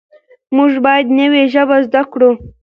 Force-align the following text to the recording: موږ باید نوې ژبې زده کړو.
موږ 0.55 0.71
باید 0.85 1.07
نوې 1.19 1.43
ژبې 1.53 1.77
زده 1.85 2.01
کړو. 2.11 2.31